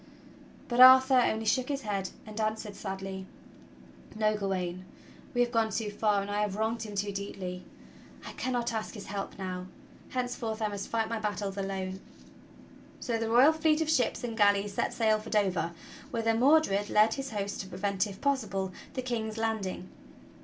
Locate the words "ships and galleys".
13.91-14.73